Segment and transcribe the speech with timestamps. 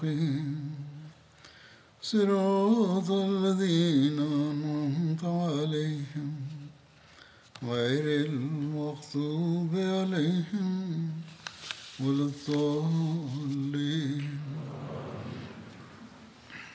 [0.00, 0.74] المستقيم
[2.00, 6.32] صراط الذين أنعمت عليهم
[7.62, 11.10] غير المغضوب عليهم
[12.00, 14.22] ولا الضالين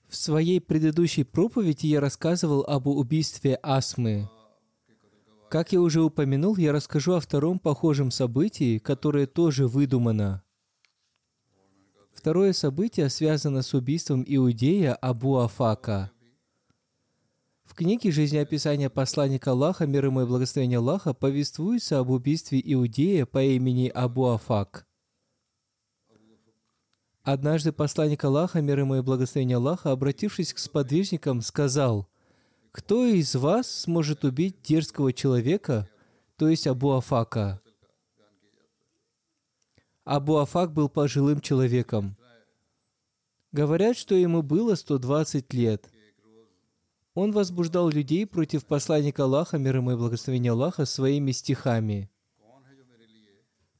[0.07, 4.29] В своей предыдущей проповеди я рассказывал об убийстве Асмы.
[5.49, 10.43] Как я уже упомянул, я расскажу о втором похожем событии, которое тоже выдумано.–
[12.26, 16.10] Второе событие связано с убийством иудея Абу Афака.
[17.62, 23.40] В книге «Жизнеописание посланника Аллаха, мир ему и благословение Аллаха» повествуется об убийстве иудея по
[23.40, 24.88] имени Абу Афак.
[27.22, 32.08] Однажды посланник Аллаха, мир ему и благословение Аллаха, обратившись к сподвижникам, сказал,
[32.72, 35.88] «Кто из вас сможет убить дерзкого человека,
[36.36, 37.60] то есть Абу Афака?»
[40.06, 42.16] Абу Афак был пожилым человеком.
[43.50, 45.90] Говорят, что ему было 120 лет.
[47.14, 52.08] Он возбуждал людей против посланника Аллаха, мир ему и благословение Аллаха, своими стихами.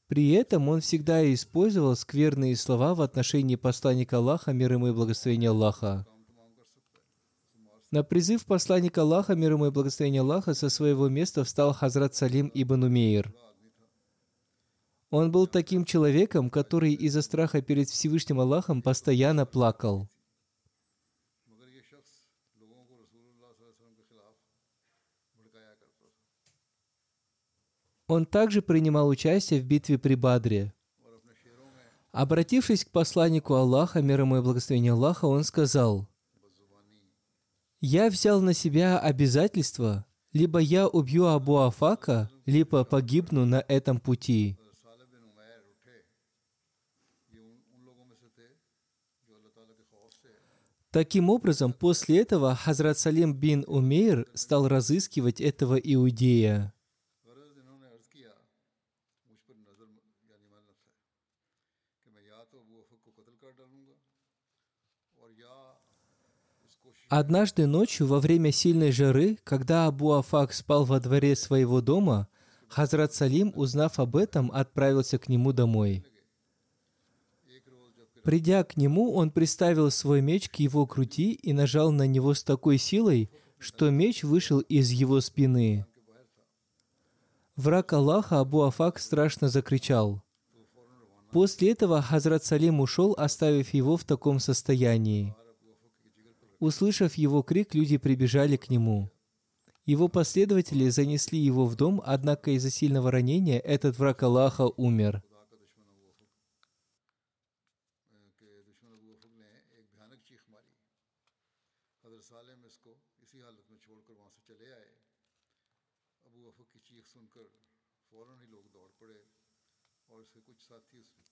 [0.07, 5.51] При этом он всегда использовал скверные слова в отношении посланника Аллаха, мир ему и благословение
[5.51, 6.05] Аллаха.
[7.89, 12.51] На призыв посланника Аллаха, мир ему и благословение Аллаха, со своего места встал Хазрат Салим
[12.53, 13.33] ибн Умейр.
[15.09, 20.09] Он был таким человеком, который из-за страха перед Всевышним Аллахом постоянно плакал.
[28.07, 30.73] Он также принимал участие в битве при Бадре.
[32.11, 36.07] Обратившись к посланнику Аллаха, мир ему и благословение Аллаха, он сказал,
[37.79, 44.57] «Я взял на себя обязательство, либо я убью Абу Афака, либо погибну на этом пути».
[50.97, 56.73] Таким образом, после этого Хазрат Салим бин Умейр стал разыскивать этого иудея.
[67.09, 72.27] Однажды ночью во время сильной жары, когда Абу Афак спал во дворе своего дома,
[72.69, 76.03] Хазрат Салим, узнав об этом, отправился к нему домой.
[78.27, 82.43] Придя к нему, он приставил свой меч к его груди и нажал на него с
[82.43, 85.85] такой силой, что меч вышел из его спины.
[87.55, 90.21] Враг Аллаха Абу Афак страшно закричал.
[91.31, 95.33] После этого Хазрат Салим ушел, оставив его в таком состоянии.
[96.59, 99.09] Услышав его крик, люди прибежали к нему.
[99.85, 105.23] Его последователи занесли его в дом, однако из-за сильного ранения этот враг Аллаха умер.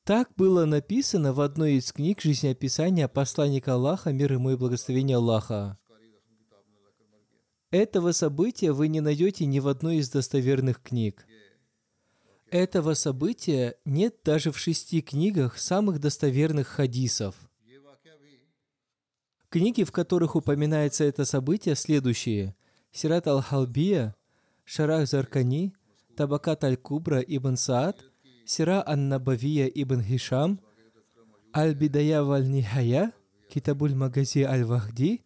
[0.05, 5.79] Так было написано в одной из книг жизнеописания посланника Аллаха, мир ему и благословения Аллаха.
[7.71, 11.25] Этого события вы не найдете ни в одной из достоверных книг.
[12.51, 17.35] Этого события нет даже в шести книгах самых достоверных хадисов.
[19.49, 22.55] Книги, в которых упоминается это событие, следующие.
[22.91, 24.15] Сират аль-Халбия,
[24.65, 25.73] Шарах Заркани,
[26.15, 28.05] Табакат аль-Кубра ибн Саад–
[28.45, 30.59] Сира Ан-Набавия ибн Хишам,
[31.55, 33.11] Аль-Бидая валь Нихая,
[33.49, 35.23] Китабуль Магази Аль-Вахди,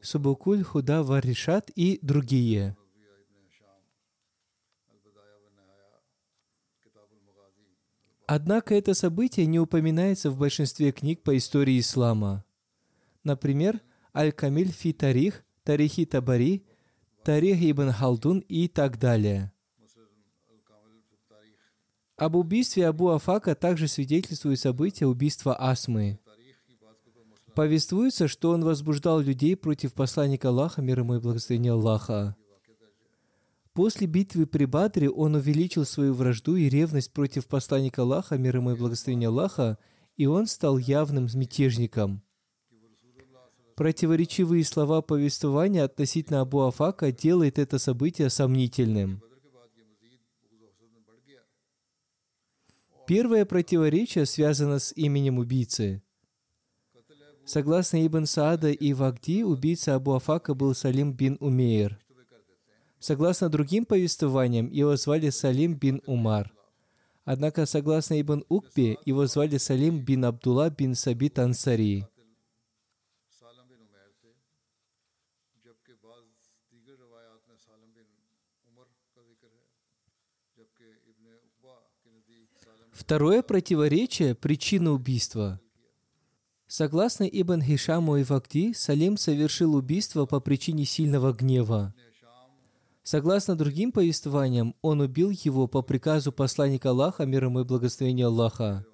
[0.00, 2.76] Субукуль Худа Варишат и другие.
[8.26, 12.44] Однако это событие не упоминается в большинстве книг по истории ислама.
[13.24, 13.80] Например,
[14.14, 16.64] Аль-Камиль фи Тарих, Тарихи Табари,
[17.24, 19.52] Тарих ибн Халдун и так далее.
[22.20, 26.18] Об убийстве Абу Афака также свидетельствует событие убийства Асмы.
[27.54, 32.36] Повествуется, что он возбуждал людей против посланника Аллаха, мир ему и благословения Аллаха.
[33.72, 38.72] После битвы при Бадре он увеличил свою вражду и ревность против посланника Аллаха, мир ему
[38.72, 39.78] и благословения Аллаха,
[40.18, 42.22] и он стал явным мятежником.
[43.76, 49.22] Противоречивые слова повествования относительно Абу Афака делает это событие сомнительным.
[53.10, 56.00] Первое противоречие связано с именем убийцы.
[57.44, 61.98] Согласно Ибн Саада и Вагди, убийца Абу Афака был Салим бин Умейр.
[63.00, 66.52] Согласно другим повествованиям, его звали Салим бин Умар.
[67.24, 72.06] Однако, согласно Ибн Укбе, его звали Салим бин Абдулла бин Сабит Ансари.
[83.00, 85.58] Второе противоречие– причина убийства.
[86.66, 91.94] Согласно Ибн Хишаму и Вакди, Салим совершил убийство по причине сильного гнева.
[93.02, 98.84] Согласно другим повествованиям, он убил его по приказу посланника Аллаха, мир ему и благословения Аллаха.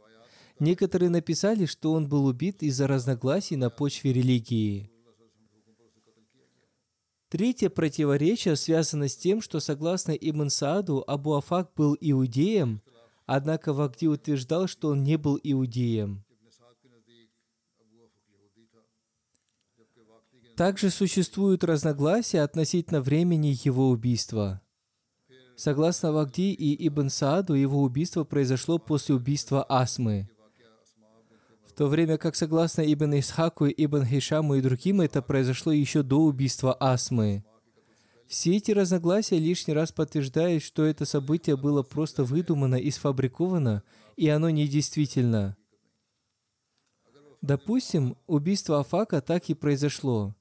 [0.61, 4.89] Некоторые написали, что он был убит из-за разногласий на почве религии.
[7.29, 12.81] Третье противоречие связано с тем, что согласно Ибн Сааду, Абу Афак был иудеем,
[13.27, 16.25] однако Вагди утверждал, что он не был иудеем.
[20.57, 24.63] Также существуют разногласия относительно времени его убийства.
[25.55, 30.31] Согласно Вагди и Ибн Сааду, его убийство произошло после убийства Асмы.
[31.67, 36.21] В то время как, согласно Ибн Исхаку, Ибн Хишаму и другим, это произошло еще до
[36.21, 37.45] убийства Асмы.
[38.29, 43.83] Все эти разногласия лишний раз подтверждают, что это событие было просто выдумано и сфабриковано,
[44.17, 45.57] и оно недействительно.
[47.43, 50.35] Допустим, убийство Афака так и произошло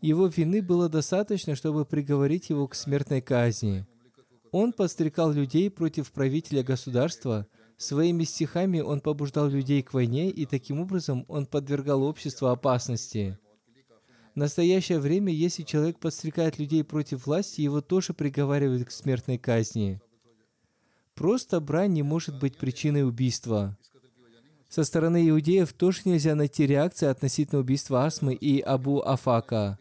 [0.00, 3.86] его вины было достаточно, чтобы приговорить его к смертной казни.
[4.52, 7.46] Он подстрекал людей против правителя государства,
[7.76, 13.38] своими стихами он побуждал людей к войне, и таким образом он подвергал общество опасности.
[14.38, 20.00] В настоящее время, если человек подстрекает людей против власти, его тоже приговаривают к смертной казни.
[21.16, 23.76] Просто брань не может быть причиной убийства.
[24.68, 29.76] Со стороны иудеев тоже нельзя найти реакции относительно убийства Асмы и Абу Афака.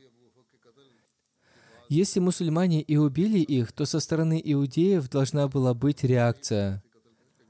[1.88, 6.84] Если мусульмане и убили их, то со стороны иудеев должна была быть реакция.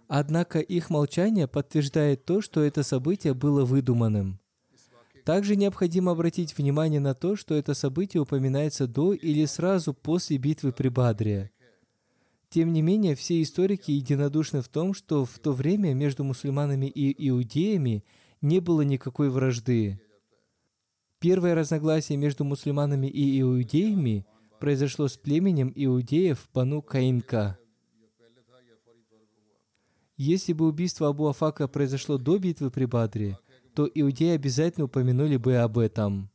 [0.10, 4.42] Однако их молчание подтверждает то, что это событие было выдуманным.
[5.28, 10.72] Также необходимо обратить внимание на то, что это событие упоминается до или сразу после битвы
[10.72, 11.52] при Бадре.
[12.48, 17.28] Тем не менее, все историки единодушны в том, что в то время между мусульманами и
[17.28, 18.06] иудеями
[18.40, 20.00] не было никакой вражды.
[21.20, 24.26] Первое разногласие между мусульманами и иудеями
[24.62, 27.60] произошло с племенем иудеев Бану Каинка.
[30.16, 33.38] Если бы убийство Абу Афака произошло до битвы при Бадре,
[33.78, 36.32] то иудеи обязательно упомянули бы об этом.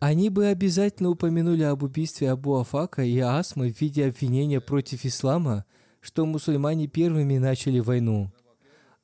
[0.00, 5.66] Они бы обязательно упомянули об убийстве Абу Афака и Асмы в виде обвинения против ислама,
[6.00, 8.32] что мусульмане первыми начали войну.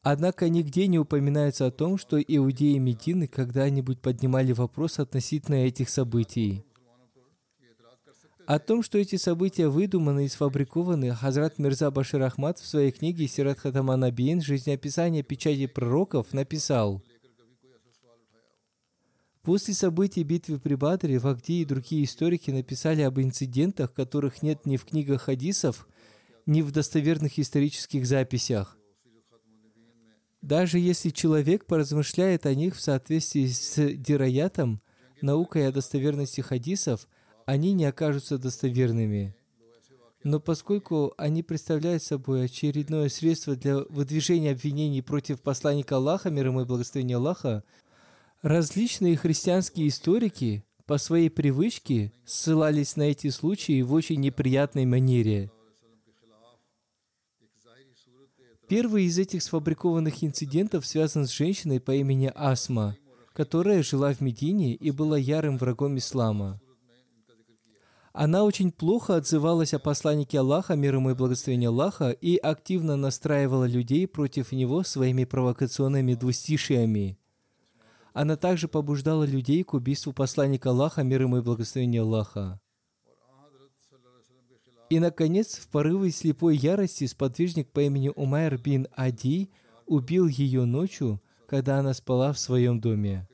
[0.00, 6.64] Однако нигде не упоминается о том, что иудеи Медины когда-нибудь поднимали вопрос относительно этих событий.
[8.48, 13.28] О том, что эти события выдуманы и сфабрикованы, Хазрат Мирза Башир Ахмад в своей книге
[13.28, 14.40] «Сират Хатаман Абиин.
[14.40, 17.02] Жизнеописание печати пророков» написал,
[19.42, 24.78] После событий битвы при Бадре, Вагди и другие историки написали об инцидентах, которых нет ни
[24.78, 25.86] в книгах хадисов,
[26.46, 28.78] ни в достоверных исторических записях.
[30.40, 34.80] Даже если человек поразмышляет о них в соответствии с дироятом,
[35.20, 37.06] наукой о достоверности хадисов,
[37.48, 39.34] они не окажутся достоверными.
[40.22, 46.60] Но поскольку они представляют собой очередное средство для выдвижения обвинений против посланника Аллаха, мир ему
[46.60, 47.64] и благословения Аллаха,
[48.42, 55.50] различные христианские историки по своей привычке ссылались на эти случаи в очень неприятной манере–
[58.68, 62.98] Первый из этих сфабрикованных инцидентов связан с женщиной по имени Асма,
[63.32, 66.60] которая жила в Медине и была ярым врагом ислама.
[68.20, 73.64] Она очень плохо отзывалась о посланнике Аллаха, мир ему и благословение Аллаха, и активно настраивала
[73.64, 77.16] людей против него своими провокационными двустишиями.
[78.14, 82.60] Она также побуждала людей к убийству посланника Аллаха, мир ему и благословение Аллаха.
[84.90, 89.48] И, наконец, в порыве слепой ярости сподвижник по имени Умайр бин Ади
[89.86, 93.27] убил ее ночью, когда она спала в своем доме.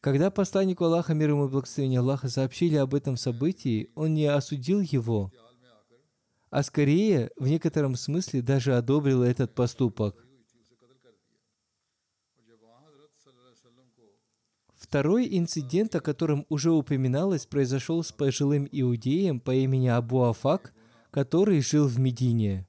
[0.00, 4.80] Когда посланнику Аллаха, мир ему и благословение Аллаха, сообщили об этом событии, он не осудил
[4.80, 5.32] его,
[6.50, 10.24] а скорее, в некотором смысле, даже одобрил этот поступок.
[14.74, 20.72] Второй инцидент, о котором уже упоминалось, произошел с пожилым иудеем по имени Абу Афак,
[21.10, 22.67] который жил в Медине.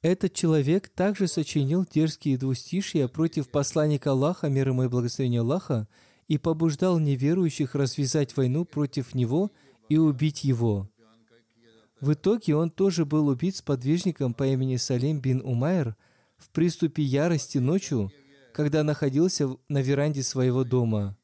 [0.00, 5.88] Этот человек также сочинил дерзкие двустишия против посланника Аллаха, мир ему и благословения Аллаха,
[6.28, 9.50] и побуждал неверующих развязать войну против него
[9.88, 10.88] и убить его.
[12.00, 15.96] В итоге он тоже был убит с подвижником по имени Салим бин Умайр
[16.36, 18.12] в приступе ярости ночью,
[18.52, 21.16] когда находился на веранде своего дома.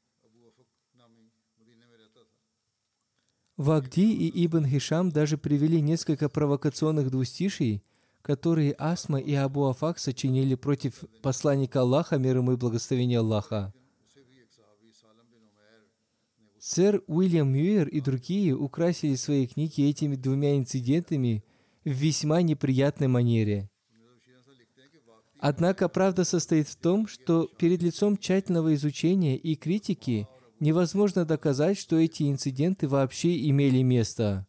[3.56, 7.84] Вагди и Ибн Хишам даже привели несколько провокационных двустиший,
[8.24, 13.72] которые Асма и Абу Афак сочинили против посланника Аллаха, мир ему и благословения Аллаха.
[16.58, 21.44] Сэр Уильям Мюэр и другие украсили свои книги этими двумя инцидентами
[21.84, 23.68] в весьма неприятной манере–
[25.46, 30.26] Однако правда состоит в том, что перед лицом тщательного изучения и критики
[30.58, 34.46] невозможно доказать, что эти инциденты вообще имели место.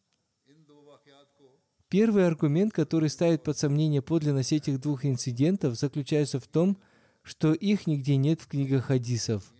[1.90, 6.78] Первый аргумент, который ставит под сомнение подлинность этих двух инцидентов, заключается в том,
[7.22, 9.52] что их нигде нет в книгах хадисов.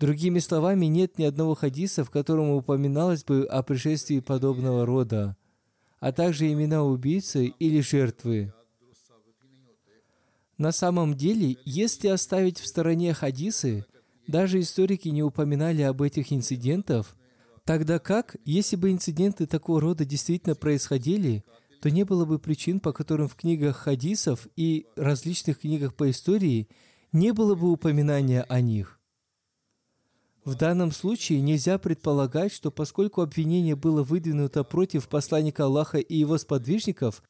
[0.00, 5.36] Другими словами, нет ни одного хадиса, в котором упоминалось бы о пришествии подобного рода,
[5.98, 8.52] а также имена убийцы или жертвы.
[10.56, 13.84] На самом деле, если оставить в стороне хадисы,
[14.26, 17.16] даже историки не упоминали об этих инцидентах,
[17.68, 21.44] тогда как, если бы инциденты такого рода действительно происходили,
[21.82, 26.70] то не было бы причин, по которым в книгах хадисов и различных книгах по истории
[27.12, 28.98] не было бы упоминания о них.
[30.46, 36.38] В данном случае нельзя предполагать, что поскольку обвинение было выдвинуто против посланника Аллаха и его
[36.38, 37.22] сподвижников,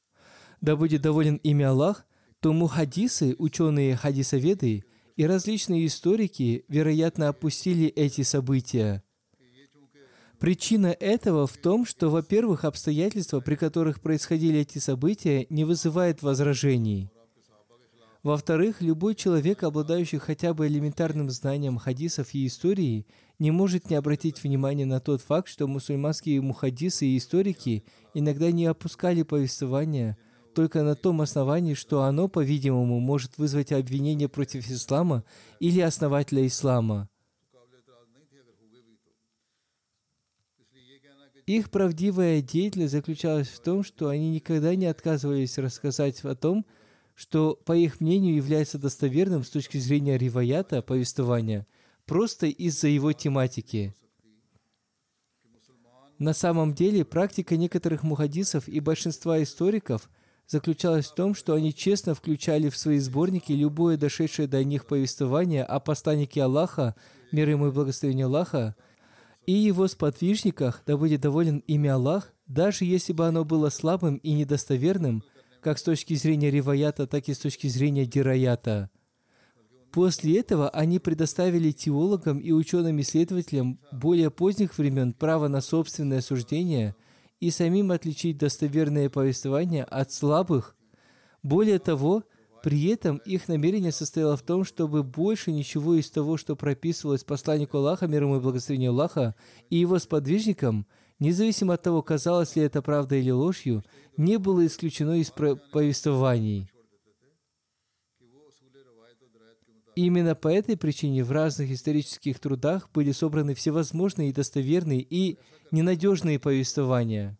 [0.61, 2.07] да будет доволен имя Аллах,
[2.39, 4.85] то мухадисы, ученые хадисоведы
[5.17, 9.03] и различные историки, вероятно, опустили эти события.
[10.39, 17.11] Причина этого в том, что, во-первых, обстоятельства, при которых происходили эти события, не вызывают возражений.
[18.23, 23.07] Во-вторых, любой человек, обладающий хотя бы элементарным знанием хадисов и истории,
[23.39, 28.67] не может не обратить внимания на тот факт, что мусульманские мухадисы и историки иногда не
[28.67, 30.17] опускали повествования–
[30.59, 35.23] только на том основании, что оно, по-видимому, может вызвать обвинение против ислама
[35.61, 37.09] или основателя ислама.
[41.49, 46.67] Их правдивая деятельность заключалась в том, что они никогда не отказывались рассказать о том,
[47.15, 51.67] что, по их мнению, является достоверным с точки зрения риваята, повествования,
[52.05, 53.95] просто из-за его тематики.
[56.19, 60.11] На самом деле, практика некоторых мухадисов и большинства историков
[60.47, 65.65] заключалась в том, что они честно включали в свои сборники любое дошедшее до них повествование
[65.65, 66.95] о посланнике Аллаха,
[67.33, 68.77] мир ему и благословение Аллаха,
[69.49, 74.33] и его сподвижниках, да будет доволен ими Аллах, даже если бы оно было слабым и
[74.33, 75.23] недостоверным,
[75.63, 78.91] как с точки зрения риваята, так и с точки зрения дираята.
[79.91, 86.95] После этого они предоставили теологам и ученым-исследователям более поздних времен право на собственное суждение–
[87.41, 90.77] и самим отличить достоверное повествование от слабых.
[91.43, 92.25] Более того,
[92.63, 97.79] при этом их намерение состояло в том, чтобы больше ничего из того, что прописывалось посланнику
[97.79, 99.35] Аллаха, мир ему и благословению Аллаха,
[99.71, 100.87] и его сподвижникам,
[101.19, 103.85] независимо от того, казалось ли это правдой или ложью,
[104.17, 106.71] не было исключено из повествований.
[109.95, 115.39] Именно по этой причине в разных исторических трудах были собраны всевозможные достоверные и
[115.73, 117.37] ненадежные повествования.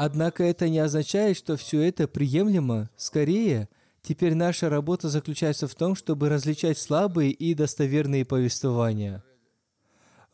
[0.00, 2.88] Однако это не означает, что все это приемлемо.
[2.96, 3.68] Скорее,
[4.00, 9.24] теперь наша работа заключается в том, чтобы различать слабые и достоверные повествования.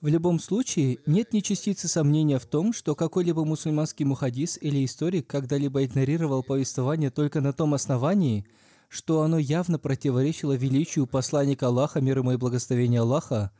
[0.03, 5.27] В любом случае, нет ни частицы сомнения в том, что какой-либо мусульманский мухадис или историк
[5.27, 8.45] когда-либо игнорировал повествование только на том основании,
[8.91, 13.51] что оно явно противоречило величию посланника Аллаха, мир ему и благословения Аллаха,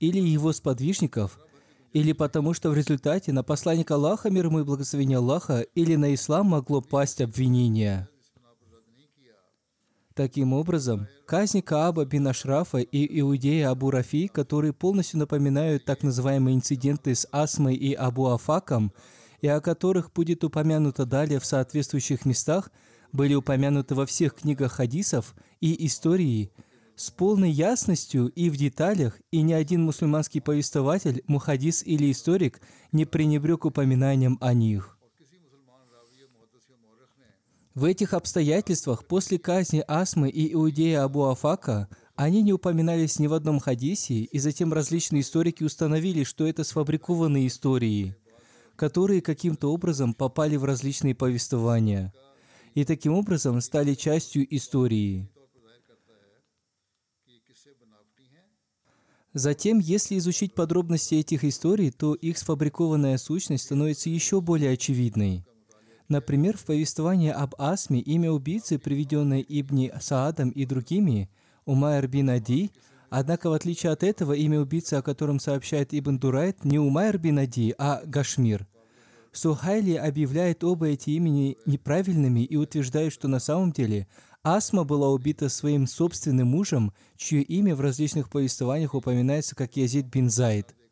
[0.00, 1.38] или его сподвижников–
[1.94, 6.12] или потому что в результате на посланника Аллаха, мир ему и благословение Аллаха, или на
[6.12, 8.08] ислам могло пасть обвинение.
[10.12, 16.56] Таким образом, казни Кааба бин Ашрафа и иудея Абу Рафи, которые полностью напоминают так называемые
[16.56, 18.92] инциденты с Асмой и Абу Афаком,
[19.40, 22.70] и о которых будет упомянуто далее в соответствующих местах,
[23.12, 26.50] были упомянуты во всех книгах хадисов и истории
[26.96, 32.60] с полной ясностью и в деталях, и ни один мусульманский повествователь, мухадис или историк
[32.92, 34.96] не пренебрег упоминанием о них.
[37.74, 43.34] В этих обстоятельствах после казни Асмы и Иудея Абу Афака они не упоминались ни в
[43.34, 48.14] одном хадисе, и затем различные историки установили, что это сфабрикованные истории,
[48.76, 52.14] которые каким-то образом попали в различные повествования,
[52.74, 55.28] и таким образом стали частью истории.
[59.34, 65.44] Затем, если изучить подробности этих историй, то их сфабрикованная сущность становится еще более очевидной–
[66.08, 71.30] Например, в повествовании об Асме имя убийцы, приведенное Ибни Саадом и другими,
[71.64, 72.72] Умайр бин Ади,
[73.08, 77.38] однако в отличие от этого имя убийцы, о котором сообщает Ибн Дурайт, не Умайр бин
[77.38, 78.66] Ади, а Гашмир.
[79.32, 84.06] Сухайли объявляет оба эти имени неправильными и утверждает, что на самом деле
[84.44, 90.30] Асма была убита своим собственным мужем, чье имя в различных повествованиях упоминается как Язид бин
[90.30, 90.76] Зайд–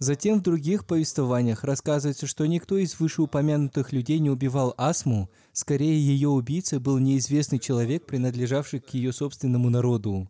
[0.00, 6.28] Затем в других повествованиях рассказывается, что никто из вышеупомянутых людей не убивал Асму, скорее ее
[6.28, 10.28] убийцей был неизвестный человек, принадлежавший к ее собственному народу.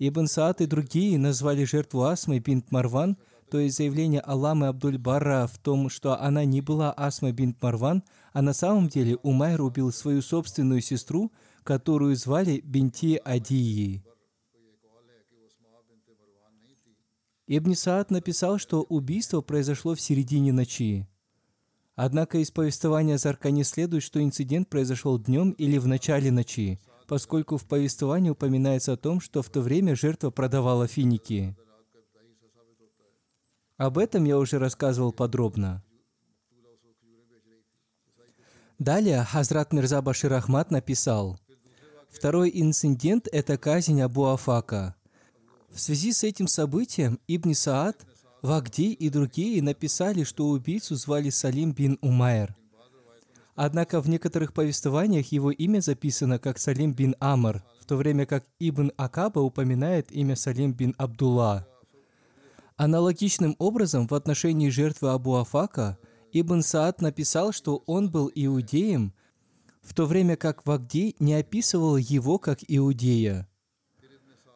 [0.00, 3.16] Ибн Саад и другие назвали жертву Асмы бинт Марван,
[3.48, 8.02] то есть заявление Алламы Абдуль-Барра в том, что она не была Асма бинт Марван,
[8.38, 11.32] а на самом деле Умайр убил свою собственную сестру,
[11.64, 14.04] которую звали Бинти Адии.
[17.48, 21.08] Ибн Саад написал, что убийство произошло в середине ночи.
[21.96, 26.78] Однако из повествования Заркани следует, что инцидент произошел днем или в начале ночи,
[27.08, 31.56] поскольку в повествовании упоминается о том, что в то время жертва продавала финики.
[33.78, 35.82] Об этом я уже рассказывал подробно.
[38.78, 41.36] Далее Хазрат Мирза Башир Ахмад написал,
[42.10, 44.94] «Второй инцидент– это казнь Абу Афака.
[45.72, 48.06] В связи с этим событием Ибн Саад,
[48.40, 52.54] Вагди и другие написали, что убийцу звали Салим бин Умайр.
[53.56, 58.46] Однако в некоторых повествованиях его имя записано как Салим бин Амр, в то время как
[58.60, 61.66] Ибн Акаба упоминает имя Салим бин Абдулла.
[62.76, 65.98] Аналогичным образом в отношении жертвы Абу Афака
[66.32, 69.12] Ибн Саад написал, что он был иудеем,
[69.82, 73.48] в то время как Вагди не описывал его как иудея.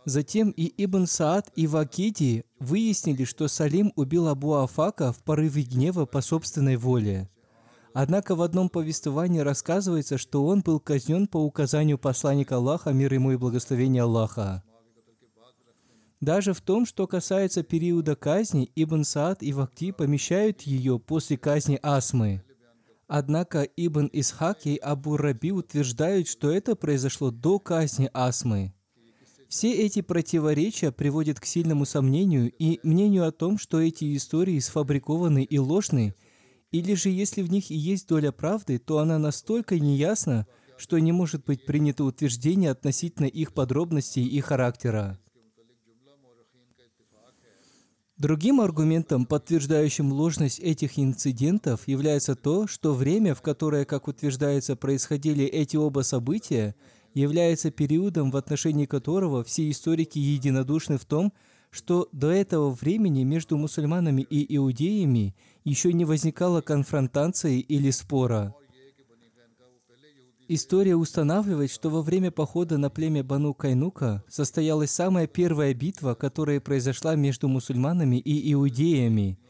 [0.05, 6.07] Затем и Ибн Саад, и Вакиди выяснили, что Салим убил Абу Афака в порыве гнева
[6.07, 7.31] по собственной воле.
[7.95, 13.33] Однако в одном повествовании рассказывается, что он был казнен по указанию посланника Аллаха, мир ему
[13.33, 14.65] и благословения Аллаха.
[16.23, 21.81] Даже в том, что касается периода казни, Ибн Саад и Вакти помещают ее после казни
[21.83, 22.45] Асмы.
[23.09, 28.73] Однако Ибн Исхак и Абу Раби утверждают, что это произошло до казни Асмы.
[29.49, 35.43] Все эти противоречия приводят к сильному сомнению и мнению о том, что эти истории сфабрикованы
[35.43, 36.15] и ложны,
[36.71, 41.11] или же если в них и есть доля правды, то она настолько неясна, что не
[41.11, 45.19] может быть принято утверждение относительно их подробностей и характера.
[48.23, 55.45] Другим аргументом, подтверждающим ложность этих инцидентов, является то, что время, в которое, как утверждается, происходили
[55.45, 56.77] эти оба события,
[57.15, 61.33] является периодом, в отношении которого все историки единодушны в том,
[61.73, 68.55] что до этого времени между мусульманами и иудеями еще не возникала конфронтации или спора.
[70.55, 76.61] История устанавливает, что во время похода на племя Бану Кайнука состоялась самая первая битва, которая
[76.61, 79.39] произошла между мусульманами и иудеями–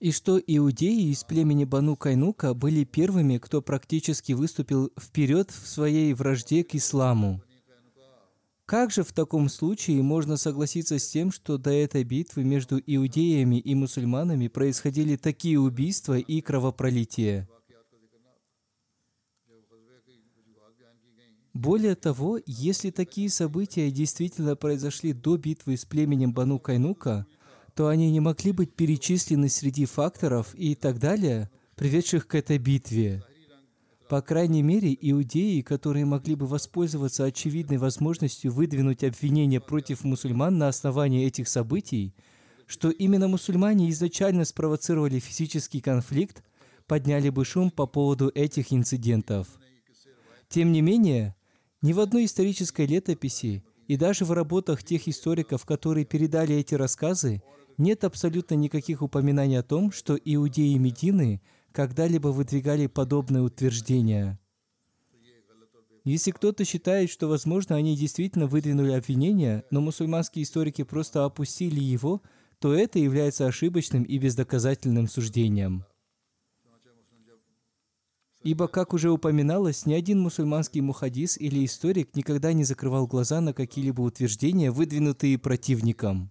[0.00, 6.14] и что иудеи из племени Бану Кайнука были первыми, кто практически выступил вперед в своей
[6.14, 7.40] вражде к исламу.
[8.64, 13.60] Как же в таком случае можно согласиться с тем, что до этой битвы между иудеями
[13.60, 17.48] и мусульманами происходили такие убийства и кровопролития?
[21.54, 27.26] Более того, если такие события действительно произошли до битвы с племенем Бану Кайнука–
[27.78, 33.22] то они не могли быть перечислены среди факторов и так далее, приведших к этой битве.
[34.08, 40.66] По крайней мере, иудеи, которые могли бы воспользоваться очевидной возможностью выдвинуть обвинения против мусульман на
[40.66, 42.16] основании этих событий,
[42.66, 46.42] что именно мусульмане изначально спровоцировали физический конфликт,
[46.88, 49.46] подняли бы шум по поводу этих инцидентов.
[50.48, 51.36] Тем не менее,
[51.80, 57.42] ни в одной исторической летописи и даже в работах тех историков, которые передали эти рассказы,
[57.76, 61.40] нет абсолютно никаких упоминаний о том, что иудеи Медины
[61.72, 64.38] когда-либо выдвигали подобные утверждения.
[66.04, 72.22] Если кто-то считает, что, возможно, они действительно выдвинули обвинения, но мусульманские историки просто опустили его,
[72.58, 75.84] то это является ошибочным и бездоказательным суждением.
[78.42, 83.52] Ибо, как уже упоминалось, ни один мусульманский мухадис или историк никогда не закрывал глаза на
[83.52, 86.30] какие-либо утверждения, выдвинутые противником.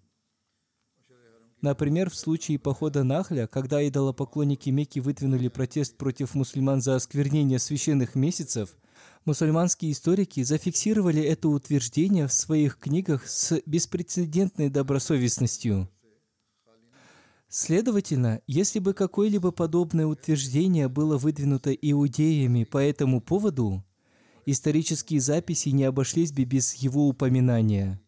[1.62, 8.16] Например, в случае похода Нахля, когда идолопоклонники Мекки выдвинули протест против мусульман за осквернение священных
[8.16, 8.76] месяцев–
[9.26, 15.90] Мусульманские историки зафиксировали это утверждение в своих книгах с беспрецедентной добросовестностью.
[17.60, 23.84] Следовательно, если бы какое-либо подобное утверждение было выдвинуто иудеями по этому поводу,
[24.46, 28.00] исторические записи не обошлись бы без его упоминания.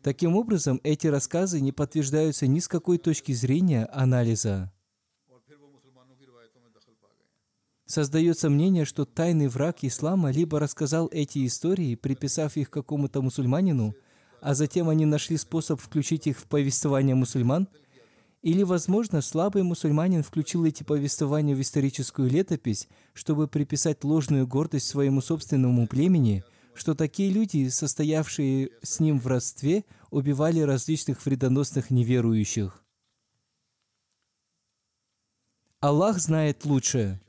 [0.00, 4.72] Таким образом, эти рассказы не подтверждаются ни с какой точки зрения анализа.
[7.84, 13.94] Создается мнение, что тайный враг ислама либо рассказал эти истории, приписав их какому-то мусульманину,
[14.40, 17.68] а затем они нашли способ включить их в повествование мусульман,
[18.46, 25.20] или, возможно, слабый мусульманин включил эти повествования в историческую летопись, чтобы приписать ложную гордость своему
[25.20, 32.84] собственному племени, что такие люди, состоявшие с ним в родстве, убивали различных вредоносных неверующих.
[35.80, 37.20] Аллах знает лучше.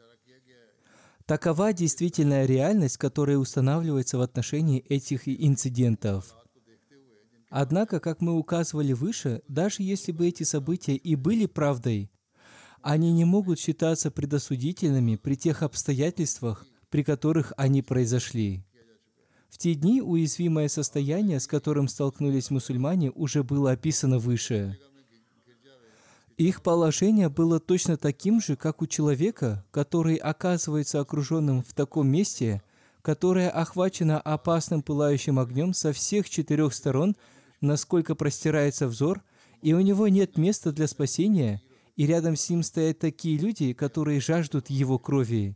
[1.25, 6.36] Такова действительная реальность, которая устанавливается в отношении этих инцидентов.
[7.49, 12.11] Однако, как мы указывали выше, даже если бы эти события и были правдой,
[12.81, 18.63] они не могут считаться предосудительными при тех обстоятельствах, при которых они произошли.
[19.49, 24.77] В те дни уязвимое состояние, с которым столкнулись мусульмане, уже было описано выше.
[26.37, 32.61] Их положение было точно таким же, как у человека, который оказывается окруженным в таком месте,
[33.01, 37.15] которое охвачено опасным пылающим огнем со всех четырех сторон,
[37.61, 39.23] насколько простирается взор,
[39.61, 41.61] и у него нет места для спасения,
[41.95, 45.55] и рядом с ним стоят такие люди, которые жаждут его крови.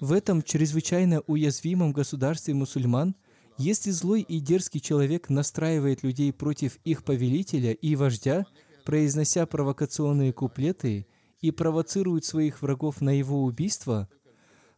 [0.00, 3.14] В этом чрезвычайно уязвимом государстве мусульман,
[3.58, 8.46] если злой и дерзкий человек настраивает людей против их повелителя и вождя–
[8.80, 11.06] произнося провокационные куплеты
[11.40, 14.08] и провоцирует своих врагов на его убийство,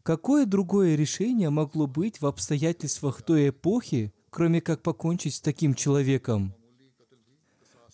[0.03, 6.55] какое другое решение могло быть в обстоятельствах той эпохи, кроме как покончить с таким человеком?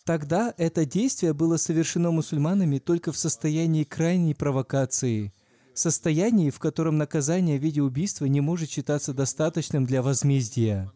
[0.05, 5.35] Тогда это действие было совершено мусульманами только в состоянии крайней провокации,
[5.75, 10.91] состоянии, в котором наказание в виде убийства не может считаться достаточным для возмездия.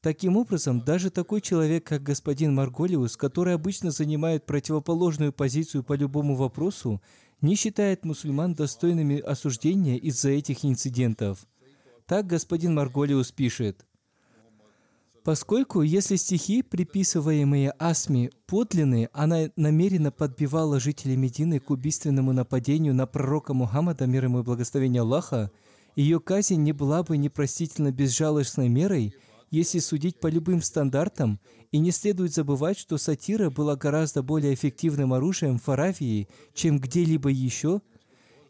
[0.00, 6.36] Таким образом, даже такой человек, как господин Марголиус, который обычно занимает противоположную позицию по любому
[6.36, 7.02] вопросу,
[7.40, 11.46] не считает мусульман достойными осуждения из-за этих инцидентов.
[12.06, 13.84] Так господин Марголиус пишет.
[15.24, 23.06] Поскольку, если стихи, приписываемые Асми, подлинные, она намеренно подбивала жителей Медины к убийственному нападению на
[23.06, 25.50] пророка Мухаммада, мир ему и благословение Аллаха,
[25.96, 29.14] ее казнь не была бы непростительно безжалостной мерой–
[29.54, 31.38] если судить по любым стандартам,
[31.70, 37.30] и не следует забывать, что сатира была гораздо более эффективным оружием в Аравии, чем где-либо
[37.30, 37.80] еще,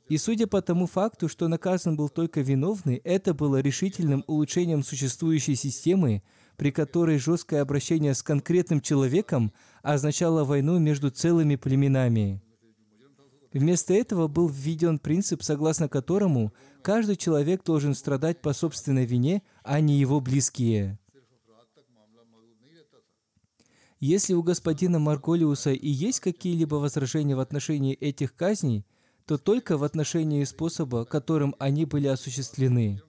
[0.09, 5.57] и судя по тому факту, что наказан был только виновный, это было решительным улучшением существующей
[5.57, 6.23] системы,
[6.57, 12.43] при которой жесткое обращение с конкретным человеком означало войну между целыми племенами.
[13.53, 19.81] Вместо этого был введен принцип, согласно которому каждый человек должен страдать по собственной вине, а
[19.81, 20.99] не его близкие.
[24.01, 28.85] Если у господина Марголиуса и есть какие-либо возражения в отношении этих казней,
[29.25, 33.01] то только в отношении способа, которым они были осуществлены.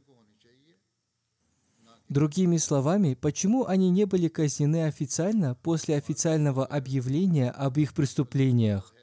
[2.09, 8.93] Другими словами, почему они не были казнены официально после официального объявления об их преступлениях?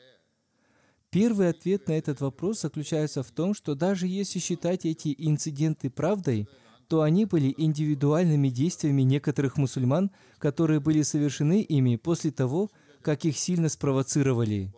[1.10, 6.48] Первый ответ на этот вопрос заключается в том, что даже если считать эти инциденты правдой,
[6.88, 12.70] то они были индивидуальными действиями некоторых мусульман, которые были совершены ими после того,
[13.02, 14.72] как их сильно спровоцировали.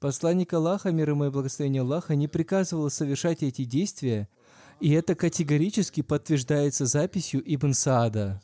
[0.00, 4.28] Посланник Аллаха, мир ему и благословение Аллаха, не приказывал совершать эти действия,
[4.80, 8.40] и это категорически подтверждается записью Ибн Саада.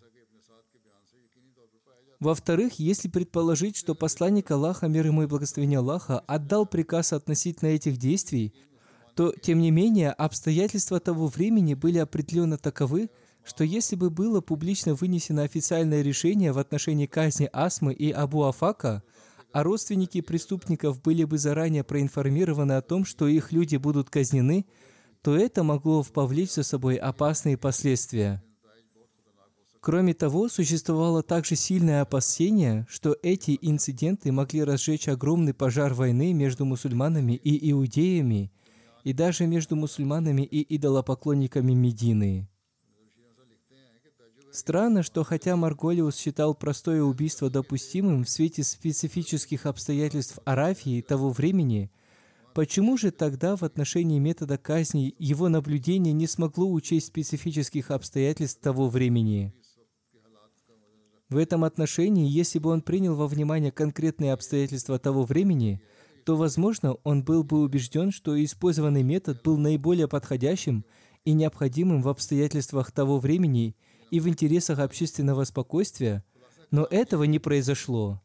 [2.20, 7.96] Во-вторых, если предположить, что посланник Аллаха, мир ему и благословение Аллаха, отдал приказ относительно этих
[7.96, 8.52] действий,
[9.16, 13.08] то, тем не менее, обстоятельства того времени были определенно таковы,
[13.42, 19.02] что если бы было публично вынесено официальное решение в отношении казни Асмы и Абу Афака,
[19.52, 24.66] а родственники преступников были бы заранее проинформированы о том, что их люди будут казнены,
[25.22, 28.42] то это могло повлечь за собой опасные последствия.
[29.80, 36.66] Кроме того, существовало также сильное опасение, что эти инциденты могли разжечь огромный пожар войны между
[36.66, 38.52] мусульманами и иудеями,
[39.04, 42.46] и даже между мусульманами и идолопоклонниками Медины.
[44.52, 51.90] Странно, что хотя Марголиус считал простое убийство допустимым в свете специфических обстоятельств Арафии того времени,
[52.54, 58.88] почему же тогда в отношении метода казни его наблюдение не смогло учесть специфических обстоятельств того
[58.88, 59.54] времени?
[61.28, 65.80] В этом отношении, если бы он принял во внимание конкретные обстоятельства того времени,
[66.24, 70.84] то, возможно, он был бы убежден, что использованный метод был наиболее подходящим
[71.24, 73.76] и необходимым в обстоятельствах того времени
[74.10, 76.24] и в интересах общественного спокойствия,
[76.70, 78.20] но этого не произошло.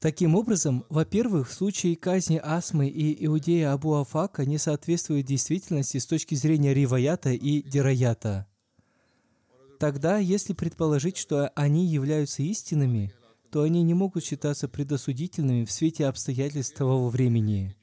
[0.00, 6.06] Таким образом, во-первых, в случае казни Асмы и Иудея Абу Афака не соответствует действительности с
[6.06, 8.46] точки зрения риваята и дираята–
[9.78, 13.12] Тогда, если предположить, что они являются истинными,
[13.52, 17.76] то они не могут считаться предосудительными в свете обстоятельств того времени.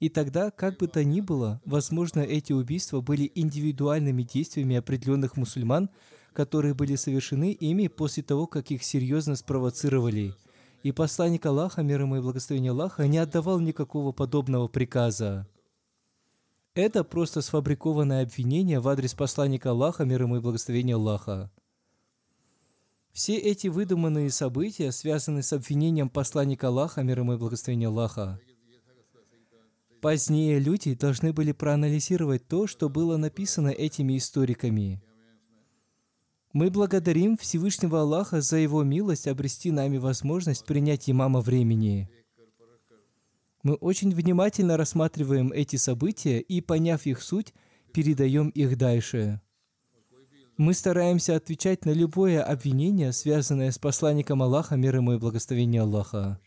[0.00, 5.90] И тогда, как бы то ни было, возможно, эти убийства были индивидуальными действиями определенных мусульман,
[6.32, 10.34] которые были совершены ими после того, как их серьезно спровоцировали.
[10.82, 15.46] И посланник Аллаха, мир ему и благословение Аллаха, не отдавал никакого подобного приказа.
[16.74, 21.50] Это просто сфабрикованное обвинение в адрес посланника Аллаха, мир ему и благословение Аллаха.
[23.12, 28.38] Все эти выдуманные события связаны с обвинением посланника Аллаха, мир ему и благословение Аллаха.
[30.00, 35.02] Позднее люди должны были проанализировать то, что было написано этими историками.
[36.58, 42.10] Мы благодарим Всевышнего Аллаха за Его милость обрести нами возможность принять имама времени–
[43.62, 47.54] мы очень внимательно рассматриваем эти события и, поняв их суть,
[47.92, 49.40] передаем их дальше.
[50.56, 56.40] Мы стараемся отвечать на любое обвинение, связанное с посланником Аллаха, мир ему и благословение Аллаха.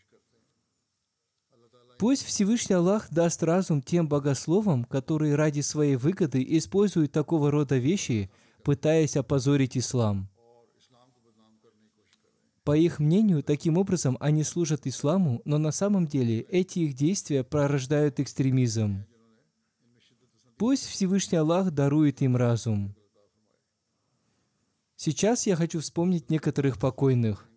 [1.98, 8.30] Пусть Всевышний Аллах даст разум тем богословам, которые ради своей выгоды используют такого рода вещи,
[8.64, 10.28] пытаясь опозорить ислам.
[12.64, 17.42] По их мнению, таким образом они служат исламу, но на самом деле эти их действия
[17.42, 19.04] порождают экстремизм.
[20.58, 22.94] Пусть Всевышний Аллах дарует им разум.
[24.94, 27.48] Сейчас я хочу вспомнить некоторых покойных.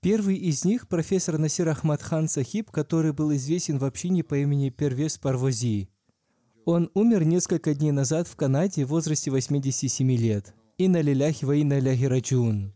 [0.00, 4.70] Первый из них– профессор Насир Ахмад Хан Сахиб, который был известен в общине по имени
[4.70, 5.90] Первес Парвози.
[6.66, 10.52] Он умер несколько дней назад в Канаде в возрасте 87 лет.
[10.78, 12.74] Инна лиляхи ва инна ляхи раджун.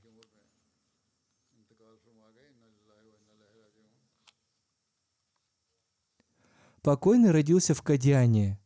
[6.82, 8.60] Покойный родился в Кадиане.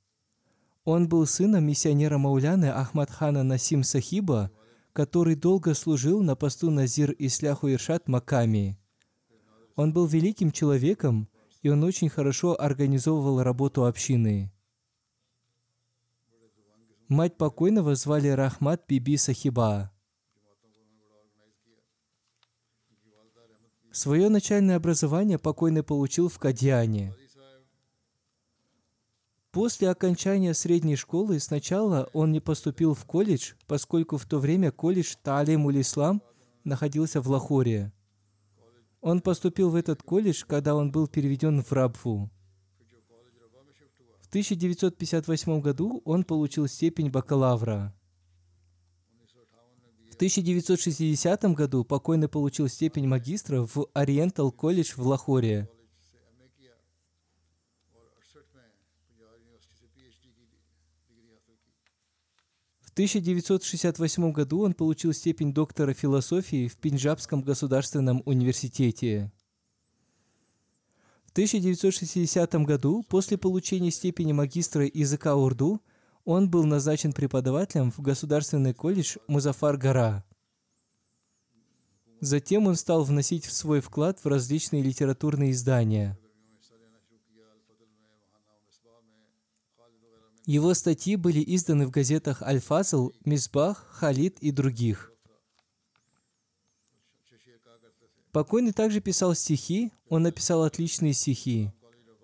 [0.84, 4.50] Он был сыном миссионера Мауляны Ахмадхана Насим Сахиба,
[4.92, 8.78] который долго служил на посту Назир Исляху Иршат Маками.
[9.74, 11.30] Он был великим человеком,
[11.62, 14.53] и он очень хорошо организовывал работу общины.
[17.08, 19.90] Мать покойного звали Рахмат Биби Сахиба.
[23.92, 27.14] Свое начальное образование покойный получил в Кадиане–
[29.54, 35.14] После окончания средней школы сначала он не поступил в колледж, поскольку в то время колледж
[35.22, 36.20] Талим Ислам
[36.64, 37.92] находился в Лахоре.
[39.00, 42.32] Он поступил в этот колледж, когда он был переведен в Рабфу.
[44.34, 47.94] В 1958 году он получил степень бакалавра.
[50.10, 55.70] В 1960 году покойный получил степень магистра в Ориентал колледж в Лахоре.
[62.80, 69.30] В 1968 году он получил степень доктора философии в Пенджабском государственном университете.
[71.34, 75.82] В 1960 году, после получения степени магистра языка урду,
[76.24, 80.24] он был назначен преподавателем в Государственный колледж Музафар-Гара.
[82.20, 86.16] Затем он стал вносить свой вклад в различные литературные издания–
[90.46, 95.13] Его статьи были изданы в газетах «Аль-Фазл», «Мисбах», «Халид» и других.
[98.34, 101.70] Покойный также писал стихи, он написал отличные стихи.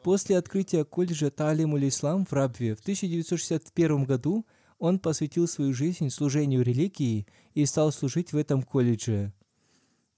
[0.03, 4.45] После открытия колледжа Талимуль Ислам в Рабве в 1961 году
[4.81, 9.33] он посвятил свою жизнь служению религии и стал служить в этом колледже.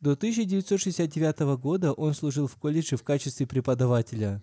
[0.00, 4.42] До 1969 года он служил в колледже в качестве преподавателя.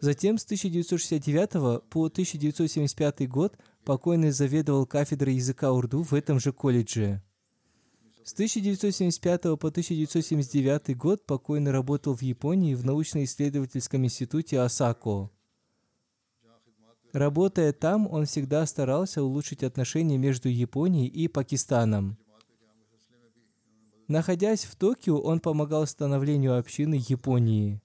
[0.00, 7.22] Затем с 1969 по 1975 год покойный заведовал кафедрой языка урду в этом же колледже.
[8.24, 15.30] С 1975 по 1979 год покойный работал в Японии в научно-исследовательском институте Осако.
[17.12, 22.16] Работая там, он всегда старался улучшить отношения между Японией и Пакистаном.
[24.08, 27.82] Находясь в Токио, он помогал становлению общины Японии.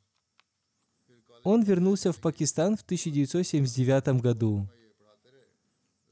[1.44, 4.70] Он вернулся в Пакистан в 1979 году.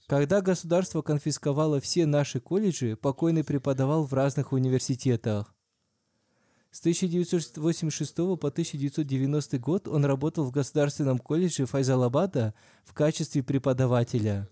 [0.08, 5.54] Когда государство конфисковало все наши колледжи, покойный преподавал в разных университетах.
[6.72, 12.54] С 1986 по 1990 год он работал в Государственном колледже Файзалабада
[12.86, 14.48] в качестве преподавателя.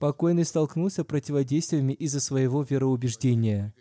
[0.00, 3.72] Покойный столкнулся с противодействиями из-за своего вероубеждения.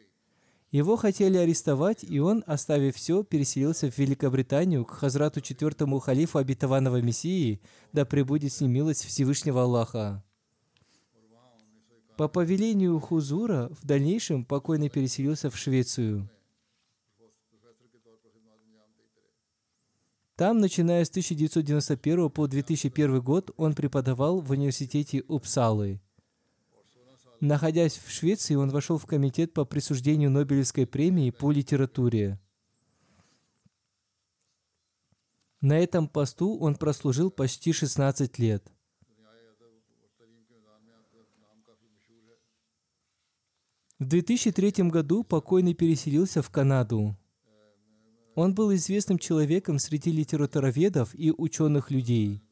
[0.69, 7.01] Его хотели арестовать, и он, оставив все, переселился в Великобританию к Хазрату четвертому халифу обетованного
[7.01, 7.59] Мессии,
[7.91, 10.23] да пребудет с ним милость Всевышнего Аллаха.
[12.17, 16.27] По повелению Хузура в дальнейшем покойный переселился в Швецию.
[20.35, 26.01] Там, начиная с 1991 по 2001 год, он преподавал в университете Упсалы.
[27.39, 32.39] Находясь в Швеции, он вошел в комитет по присуждению Нобелевской премии по литературе.
[35.61, 38.71] На этом посту он прослужил почти 16 лет.
[44.07, 47.17] 2003 году покойный переселился в Канаду.
[48.35, 52.43] Он был известным человеком среди литературоведов и ученых людей.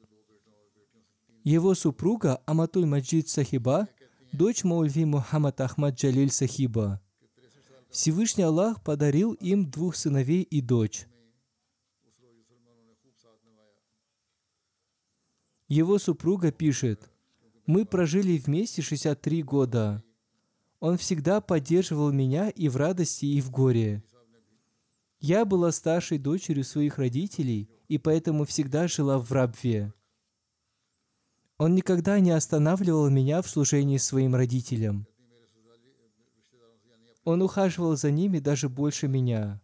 [1.43, 3.87] Его супруга Аматуль Маджид Сахиба,
[4.31, 7.01] дочь Маульви Мухаммад Ахмад Джалиль Сахиба.
[7.89, 11.05] Всевышний Аллах подарил им двух сыновей и дочь.
[15.67, 17.09] Его супруга пишет,
[17.65, 20.04] «Мы прожили вместе 63 года.
[20.79, 24.03] Он всегда поддерживал меня и в радости, и в горе.
[25.19, 29.93] Я была старшей дочерью своих родителей и поэтому всегда жила в рабве.
[31.57, 35.07] Он никогда не останавливал меня в служении своим родителям.
[37.23, 39.61] Он ухаживал за ними даже больше меня.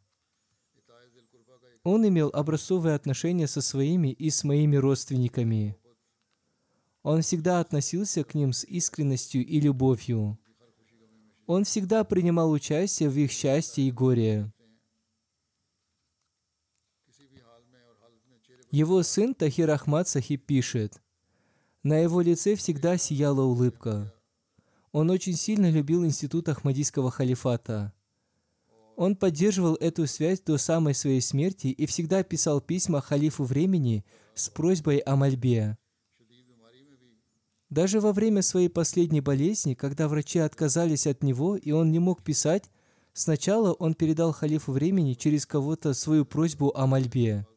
[1.83, 5.77] Он имел образцовые отношения со своими и с моими родственниками.
[7.03, 10.39] Он всегда относился к ним с искренностью и любовью.
[11.47, 14.51] Он всегда принимал участие в их счастье и горе.
[18.71, 21.01] Его сын Тахир Ахмад Сахиб пишет,
[21.83, 24.13] «На его лице всегда сияла улыбка.
[24.93, 27.93] Он очень сильно любил институт Ахмадийского халифата.
[28.95, 34.49] Он поддерживал эту связь до самой своей смерти и всегда писал письма халифу времени с
[34.49, 35.77] просьбой о мольбе.
[37.71, 42.21] Даже во время своей последней болезни, когда врачи отказались от него и он не мог
[42.21, 42.69] писать,
[43.13, 47.47] сначала он передал халифу времени через кого-то свою просьбу о мольбе.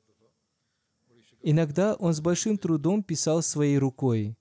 [1.43, 4.37] Иногда он с большим трудом писал своей рукой.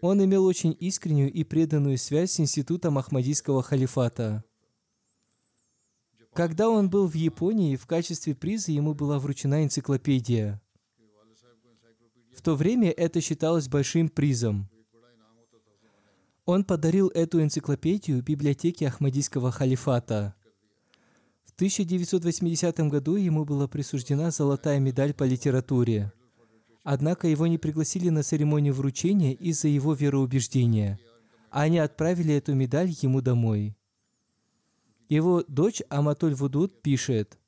[0.00, 4.42] Он имел очень искреннюю и преданную связь с институтом Ахмадийского халифата.
[6.32, 10.60] Когда он был в Японии, в качестве приза ему была вручена энциклопедия.
[12.34, 14.68] В то время это считалось большим призом.
[16.44, 20.34] Он подарил эту энциклопедию библиотеке Ахмадийского халифата.
[21.44, 26.12] В 1980 году ему была присуждена золотая медаль по литературе.
[26.82, 30.98] Однако его не пригласили на церемонию вручения из-за его вероубеждения.
[31.50, 33.76] Они отправили эту медаль ему домой.
[35.08, 37.38] Его дочь Аматуль Вудуд пишет,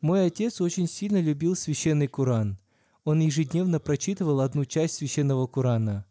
[0.00, 2.58] «Мой отец очень сильно любил священный Куран.
[3.04, 6.06] Он ежедневно прочитывал одну часть священного Корана.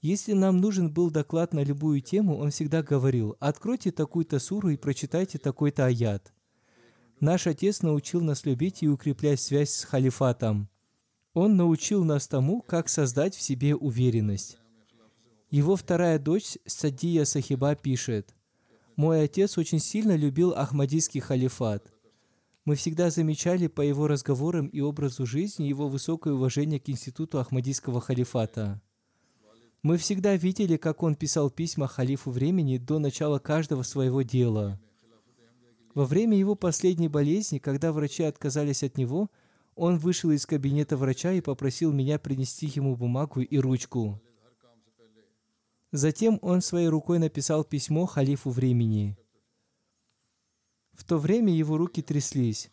[0.00, 4.76] Если нам нужен был доклад на любую тему, он всегда говорил, «Откройте такую-то суру и
[4.76, 6.32] прочитайте такой-то аят».
[7.20, 10.68] Наш отец научил нас любить и укреплять связь с халифатом.
[11.34, 14.58] Он научил нас тому, как создать в себе уверенность.
[15.50, 18.34] Его вторая дочь Садия Сахиба пишет,
[18.96, 21.92] «Мой отец очень сильно любил Ахмадийский халифат.
[22.68, 28.02] Мы всегда замечали по его разговорам и образу жизни его высокое уважение к институту Ахмадийского
[28.02, 28.82] халифата.
[29.82, 34.78] Мы всегда видели, как он писал письма халифу времени до начала каждого своего дела.
[35.94, 39.30] Во время его последней болезни, когда врачи отказались от него,
[39.74, 44.20] он вышел из кабинета врача и попросил меня принести ему бумагу и ручку.
[45.90, 49.16] Затем он своей рукой написал письмо халифу времени.
[50.98, 52.70] В то время его руки тряслись.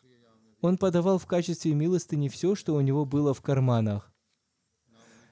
[0.60, 4.12] Он подавал в качестве милостыни все, что у него было в карманах.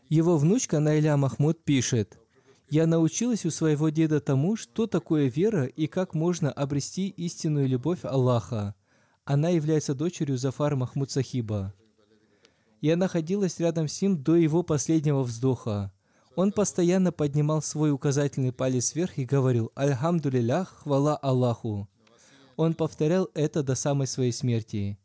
[0.09, 2.19] Его внучка Найля Махмуд пишет,
[2.69, 8.01] «Я научилась у своего деда тому, что такое вера и как можно обрести истинную любовь
[8.03, 8.75] Аллаха.
[9.25, 11.73] Она является дочерью Зафара Махмуд Сахиба.
[12.79, 15.91] Я находилась рядом с ним до его последнего вздоха.
[16.35, 21.89] Он постоянно поднимал свой указательный палец вверх и говорил «Альхамдулиллах, хвала Аллаху».
[22.55, 24.97] Он повторял это до самой своей смерти.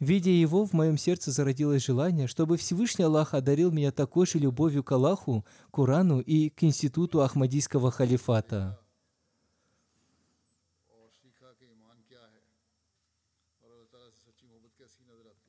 [0.00, 4.82] Видя его, в моем сердце зародилось желание, чтобы Всевышний Аллах одарил меня такой же любовью
[4.82, 8.80] к Аллаху, Курану и к институту Ахмадийского халифата.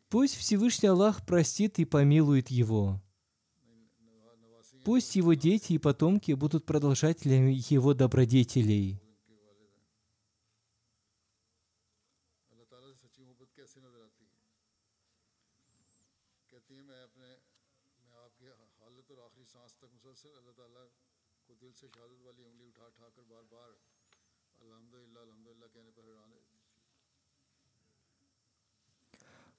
[0.09, 3.01] Пусть Всевышний Аллах простит и помилует его.
[4.83, 8.99] Пусть его дети и потомки будут продолжателями его добродетелей.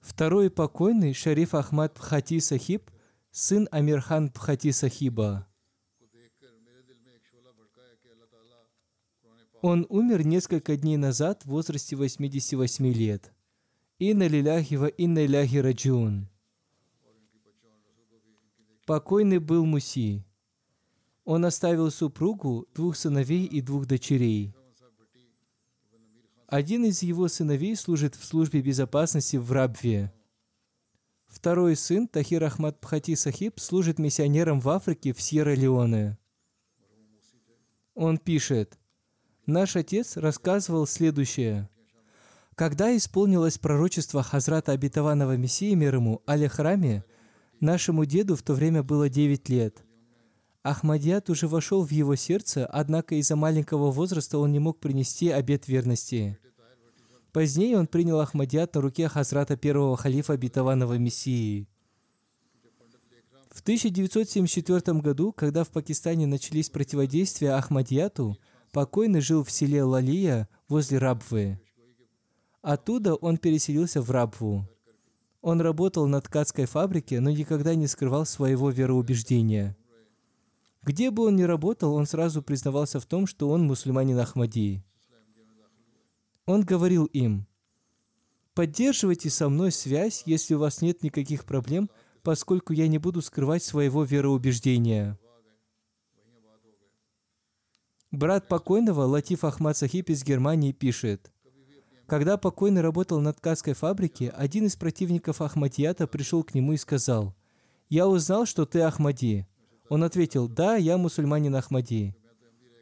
[0.02, 2.90] Второй покойный Шариф Ахмад Бхати Сахиб,
[3.30, 5.46] сын Амирхан Бхати Сахиба.
[9.62, 13.32] Он умер несколько дней назад в возрасте 88 лет.
[14.00, 16.28] Инна лиляхи ва инна иляхи раджун.
[18.84, 20.24] Покойный был Муси.
[21.24, 24.52] Он оставил супругу, двух сыновей и двух дочерей.
[26.52, 30.12] Один из его сыновей служит в службе безопасности в Рабве.
[31.26, 36.18] Второй сын, Тахир Ахмад Пхати Сахиб, служит миссионером в Африке в Сьерра-Леоне.
[37.94, 38.78] Он пишет,
[39.46, 41.70] «Наш отец рассказывал следующее.
[42.54, 47.02] Когда исполнилось пророчество Хазрата Обетованного Мессии мир ему, Аля-Храме,
[47.60, 49.82] нашему деду в то время было 9 лет–
[50.62, 55.66] Ахмадият уже вошел в его сердце, однако из-за маленького возраста он не мог принести обет
[55.66, 56.38] верности.
[57.32, 61.66] Позднее он принял Ахмадият на руке Хазрата первого халифа обетованного Мессии.
[63.50, 68.38] В 1974 году, когда в Пакистане начались противодействия Ахмадияту,
[68.70, 71.60] покойный жил в селе Лалия возле Рабвы.
[72.62, 74.68] Оттуда он переселился в Рабву.
[75.40, 79.76] Он работал на ткацкой фабрике, но никогда не скрывал своего вероубеждения–
[80.82, 84.82] где бы он ни работал, он сразу признавался в том, что он мусульманин Ахмади.
[86.44, 87.46] Он говорил им,
[88.54, 91.88] «Поддерживайте со мной связь, если у вас нет никаких проблем,
[92.22, 95.18] поскольку я не буду скрывать своего вероубеждения».
[98.10, 101.32] Брат покойного Латиф Ахмад Сахиб из Германии пишет,
[102.06, 107.34] когда покойный работал на ткацкой фабрике, один из противников Ахмадията пришел к нему и сказал,
[107.88, 109.46] «Я узнал, что ты Ахмади.
[109.92, 112.16] Он ответил, да, я мусульманин Ахмади.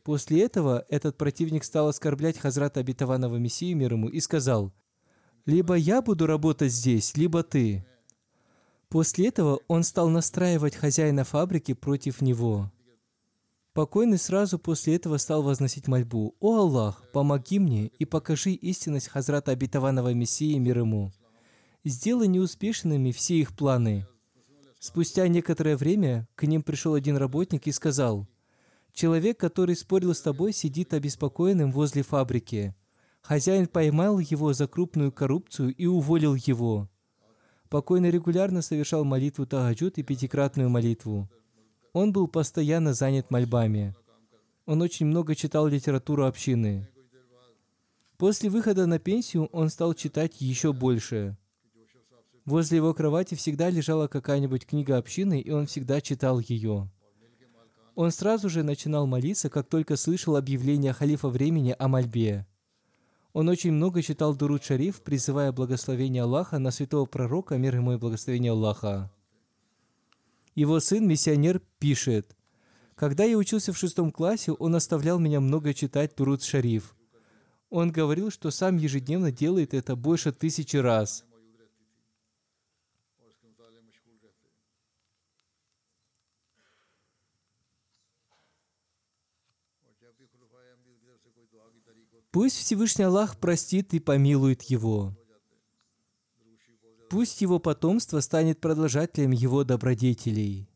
[0.04, 4.72] После этого этот противник стал оскорблять Хазрата обетованного Мессию мир ему и сказал,
[5.44, 7.84] «Либо я буду работать здесь, либо ты».
[8.88, 12.70] После этого он стал настраивать хозяина фабрики против него.
[13.72, 19.50] Покойный сразу после этого стал возносить мольбу, «О Аллах, помоги мне и покажи истинность Хазрата
[19.50, 21.10] обетованного Мессии мир ему.
[21.82, 24.06] Сделай неуспешными все их планы».
[24.80, 28.26] Спустя некоторое время к ним пришел один работник и сказал,
[28.94, 32.74] «Человек, который спорил с тобой, сидит обеспокоенным возле фабрики.
[33.20, 36.88] Хозяин поймал его за крупную коррупцию и уволил его».
[37.68, 41.28] Покойный регулярно совершал молитву Тагаджуд и пятикратную молитву.
[41.92, 43.94] Он был постоянно занят мольбами.
[44.64, 46.88] Он очень много читал литературу общины.
[48.16, 51.36] После выхода на пенсию он стал читать еще больше.
[52.50, 56.90] Возле его кровати всегда лежала какая-нибудь книга общины, и он всегда читал ее.
[57.94, 62.48] Он сразу же начинал молиться, как только слышал объявление халифа времени о мольбе.
[63.32, 67.98] Он очень много читал Дуруд Шариф, призывая благословение Аллаха на святого пророка, мир ему и
[67.98, 69.12] благословение Аллаха.
[70.56, 72.36] Его сын, миссионер, пишет,
[72.96, 76.96] «Когда я учился в шестом классе, он оставлял меня много читать Дуруд Шариф.
[77.68, 81.24] Он говорил, что сам ежедневно делает это больше тысячи раз–
[92.30, 95.16] Пусть Всевышний Аллах простит и помилует его.
[97.08, 100.69] Пусть его потомство станет продолжателем его добродетелей.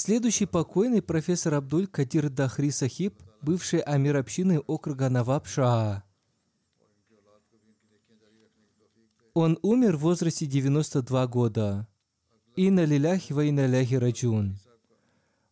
[0.00, 6.04] Следующий покойный профессор Абдуль Кадир Дахри Сахиб, бывший амир общины округа Навабшаа.
[9.34, 11.88] Он умер в возрасте 92 года.
[12.54, 14.60] Инна лиляхи ва инна ляхи раджун.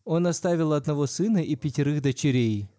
[0.05, 2.69] Он оставил одного сына и пятерых дочерей.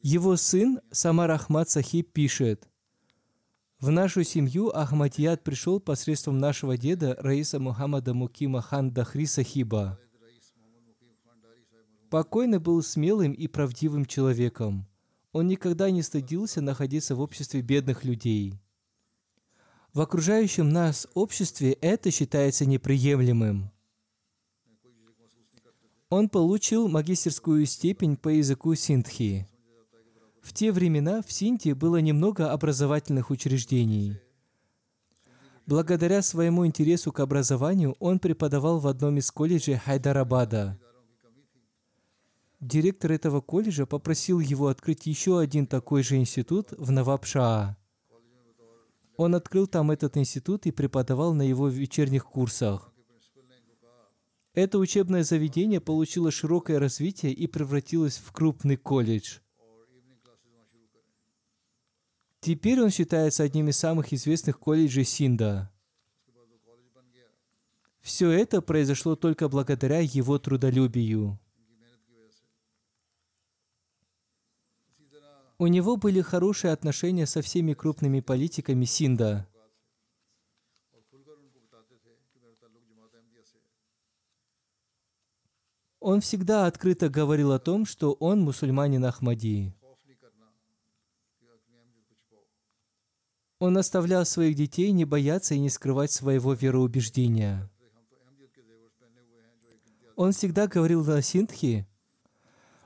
[0.00, 2.69] Его сын Самар Ахмад Сахиб пишет,
[3.80, 9.98] «В нашу семью Ахмадият пришел посредством нашего деда Раиса Мухаммада Мукима хан Дахри Сахиба.
[12.10, 14.86] Покойный был смелым и правдивым человеком.
[15.32, 18.60] Он никогда не стыдился находиться в обществе бедных людей.
[19.94, 23.70] В окружающем нас обществе это считается неприемлемым.
[26.10, 29.48] Он получил магистерскую степень по языку синдхи.
[30.50, 34.18] В те времена в Синте было немного образовательных учреждений.
[35.64, 40.76] Благодаря своему интересу к образованию он преподавал в одном из колледжей Хайдарабада.
[42.58, 47.76] Директор этого колледжа попросил его открыть еще один такой же институт в Навабшаа.
[49.16, 52.92] Он открыл там этот институт и преподавал на его вечерних курсах.
[54.54, 59.38] Это учебное заведение получило широкое развитие и превратилось в крупный колледж.
[62.40, 65.70] Теперь он считается одним из самых известных колледжей Синда.
[68.00, 71.38] Все это произошло только благодаря его трудолюбию.
[75.58, 79.46] У него были хорошие отношения со всеми крупными политиками Синда.
[86.00, 89.74] Он всегда открыто говорил о том, что он мусульманин Ахмадии.
[93.60, 97.70] Он оставлял своих детей не бояться и не скрывать своего вероубеждения.
[100.16, 101.86] Он всегда говорил на Синдхи,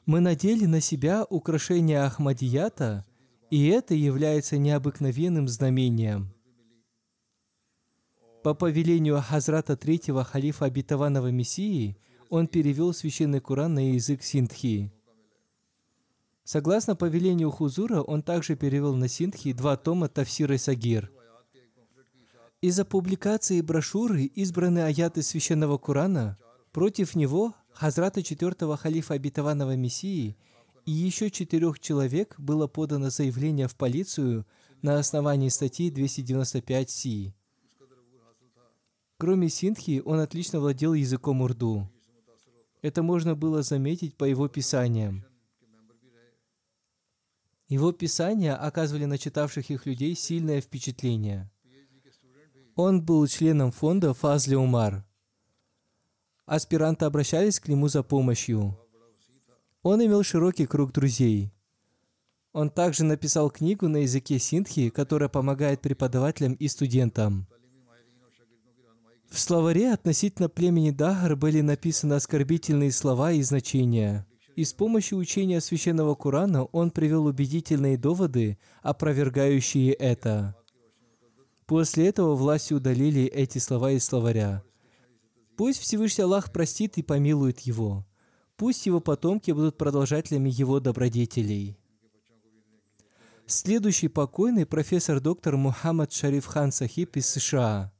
[0.04, 3.04] «Мы надели на себя украшение Ахмадията,
[3.50, 6.34] и это является необыкновенным знамением».
[8.42, 11.96] По повелению Хазрата третьего халифа обетованного Мессии,
[12.30, 14.92] он перевел священный Куран на язык Синдхи.
[16.44, 21.10] Согласно повелению Хузура, он также перевел на синдхи два тома Тавсира Сагир.
[22.60, 26.38] Из-за публикации брошюры избраны аяты священного Курана,
[26.72, 30.36] против него Хазрата четвертого халифа обетованного Мессии
[30.86, 34.46] и еще четырех человек было подано заявление в полицию
[34.82, 37.34] на основании статьи 295 Си.
[39.18, 41.90] Кроме синдхи, он отлично владел языком урду.
[42.82, 45.24] Это можно было заметить по его писаниям.
[47.74, 51.50] Его писания оказывали на читавших их людей сильное впечатление.
[52.76, 55.04] Он был членом фонда Фазли Умар.
[56.46, 58.78] Аспиранты обращались к нему за помощью.
[59.82, 61.52] Он имел широкий круг друзей.
[62.52, 67.48] Он также написал книгу на языке синдхи, которая помогает преподавателям и студентам.
[69.28, 74.28] В словаре относительно племени Дагар были написаны оскорбительные слова и значения.
[74.56, 80.54] И с помощью учения священного Корана он привел убедительные доводы, опровергающие это.
[81.66, 84.62] После этого власти удалили эти слова из словаря.
[85.56, 88.06] Пусть Всевышний Аллах простит и помилует его.
[88.56, 91.76] Пусть его потомки будут продолжателями его добродетелей.
[93.46, 97.92] Следующий покойный профессор доктор Мухаммад Шариф Хан Сахиб из США.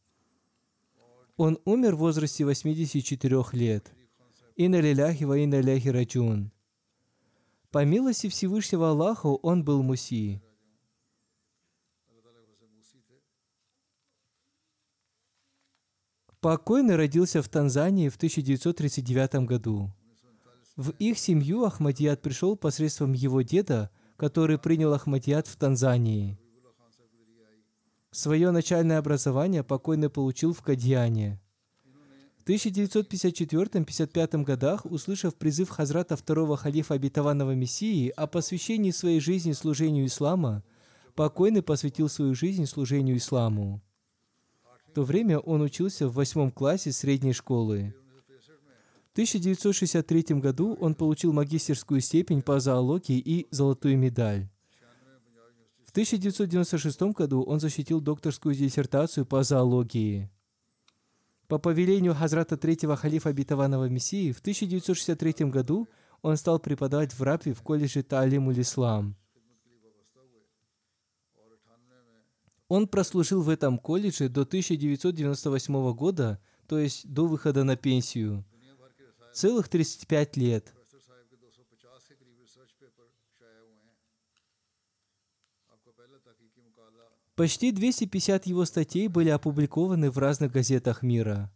[1.36, 3.92] Он умер в возрасте 84 лет.
[4.56, 6.52] Инна лиляхи ва инна ляхи раджун.
[7.72, 10.40] По милости Всевышнего Аллаха он был муси.
[16.40, 19.92] Покойный родился в Танзании в 1939 году.
[20.76, 26.38] В их семью Ахмадият пришел посредством его деда, который принял Ахмадият в Танзании.
[28.12, 31.40] Свое начальное образование покойный получил в Кадьяне.
[32.44, 40.04] В 1954-55 годах, услышав призыв Хазрата второго халифа обетованного Мессии о посвящении своей жизни служению
[40.04, 40.62] ислама,
[41.14, 43.80] покойный посвятил свою жизнь служению исламу.
[44.86, 47.94] В то время он учился в восьмом классе средней школы.
[49.08, 54.50] В 1963 году он получил магистерскую степень по зоологии и золотую медаль.
[55.86, 60.28] В 1996 году он защитил докторскую диссертацию по зоологии.
[61.48, 65.88] По повелению Хазрата Третьего халифа обетованного Мессии в 1963 году
[66.22, 69.14] он стал преподавать в Рабе в колледже Таалимуль Ислам.
[72.68, 78.42] Он прослужил в этом колледже до 1998 года, то есть до выхода на пенсию,
[79.34, 80.74] целых 35 лет.
[87.36, 91.52] Почти 250 его статей были опубликованы в разных газетах мира.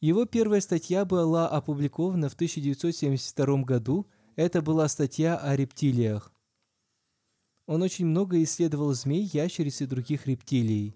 [0.00, 4.06] Его первая статья была опубликована в 1972 году.
[4.36, 6.32] Это была статья о рептилиях.
[7.66, 10.94] Он очень много исследовал змей, ящериц и других рептилий.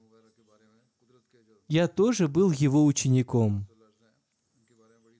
[1.66, 3.66] Я тоже был его учеником.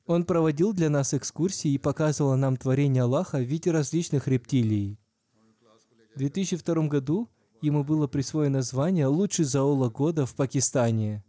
[0.06, 5.00] Он проводил для нас экскурсии и показывал нам творение Аллаха в виде различных рептилий.
[6.14, 7.28] В 2002 году
[7.62, 11.24] Ему было присвоено звание «Лучший зоолог года в Пакистане».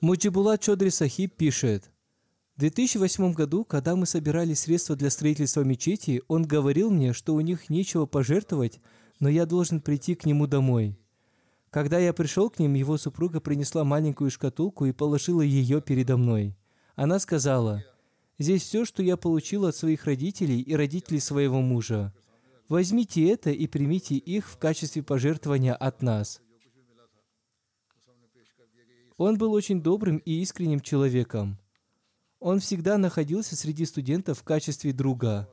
[0.00, 1.90] Муджибула Чодри Сахиб пишет,
[2.56, 7.40] в 2008 году, когда мы собирали средства для строительства мечети, он говорил мне, что у
[7.40, 8.80] них нечего пожертвовать,
[9.18, 10.96] но я должен прийти к нему домой.
[11.74, 16.56] Когда я пришел к ним, его супруга принесла маленькую шкатулку и положила ее передо мной.
[16.94, 17.82] Она сказала,
[18.38, 22.14] «Здесь все, что я получила от своих родителей и родителей своего мужа.
[22.68, 26.40] Возьмите это и примите их в качестве пожертвования от нас».
[29.16, 31.58] Он был очень добрым и искренним человеком.
[32.38, 35.48] Он всегда находился среди студентов в качестве друга.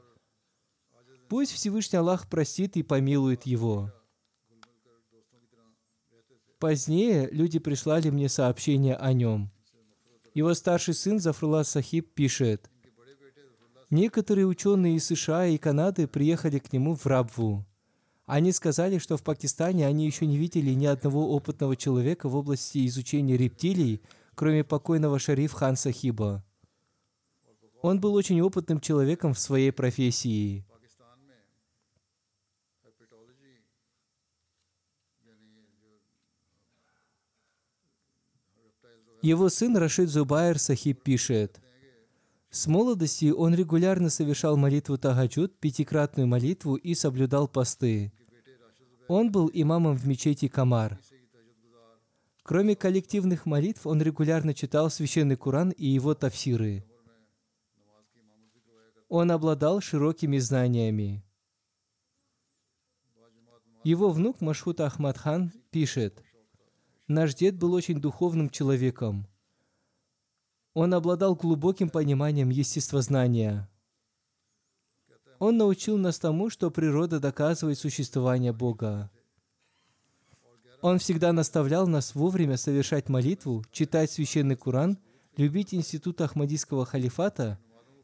[1.30, 3.92] Пусть Всевышний Аллах простит и помилует его.
[6.62, 9.50] Позднее люди прислали мне сообщение о нем.
[10.36, 12.70] Его старший сын Зафрулlah Сахиб пишет,
[13.90, 17.66] Некоторые ученые из США и Канады приехали к нему в Рабву.
[18.28, 22.86] Они сказали, что в Пакистане они еще не видели ни одного опытного человека в области
[22.86, 24.00] изучения рептилий,
[24.36, 26.46] кроме покойного шариф Хан Сахиба.
[27.82, 30.64] Он был очень опытным человеком в своей профессии.
[39.22, 41.60] Его сын Рашид Зубайр Сахиб пишет,
[42.50, 48.12] «С молодости он регулярно совершал молитву Тагаджуд, пятикратную молитву и соблюдал посты.
[49.08, 51.00] Он был имамом в мечети Камар.
[52.44, 56.84] Кроме коллективных молитв, он регулярно читал священный Куран и его тафсиры.
[59.08, 61.24] Он обладал широкими знаниями.
[63.84, 66.24] Его внук Машхут Ахмад хан пишет,
[67.12, 69.28] «Наш дед был очень духовным человеком.
[70.74, 73.70] Он обладал глубоким пониманием естествознания.
[75.38, 79.12] Он научил нас тому, что природа доказывает существование Бога.
[80.80, 84.98] Он всегда наставлял нас вовремя совершать молитву, читать священный Куран,
[85.36, 87.60] любить институт Ахмадийского халифата,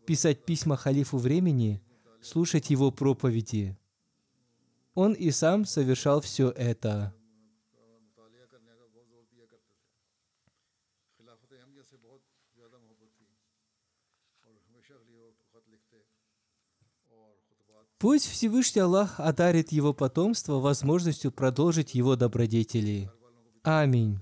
[0.06, 1.82] писать письма халифу времени,
[2.22, 3.78] слушать его проповеди.
[4.96, 7.14] Он и сам совершал все это.
[18.00, 23.10] Пусть Всевышний Аллах одарит его потомство возможностью продолжить его добродетели.
[23.64, 24.20] Аминь.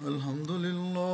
[0.00, 1.13] الحمد لله